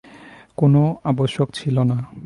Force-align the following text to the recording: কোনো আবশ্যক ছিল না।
কোনো 0.57 0.81
আবশ্যক 1.03 1.47
ছিল 1.53 1.75
না। 1.83 1.97